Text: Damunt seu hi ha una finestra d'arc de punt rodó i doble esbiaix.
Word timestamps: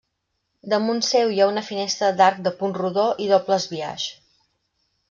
Damunt 0.73 1.03
seu 1.07 1.35
hi 1.35 1.37
ha 1.45 1.49
una 1.51 1.63
finestra 1.69 2.11
d'arc 2.23 2.43
de 2.49 2.55
punt 2.63 2.75
rodó 2.81 3.07
i 3.27 3.31
doble 3.35 3.61
esbiaix. 3.63 4.13